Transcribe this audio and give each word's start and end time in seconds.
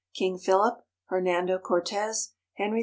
_KING 0.15 0.39
PHILIP. 0.39 0.77
HERNANDO 1.11 1.59
CORTEZ. 1.59 2.33
HENRY 2.53 2.79
IV. 2.79 2.79